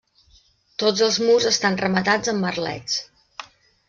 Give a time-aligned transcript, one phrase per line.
[0.83, 2.97] Tots els murs estan rematats amb merlets.